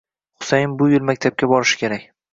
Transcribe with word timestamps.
Husayin 0.39 0.73
bu 0.79 0.89
yil 0.93 1.05
maktabga 1.11 1.51
borishi 1.53 1.79
kerak. 1.85 2.13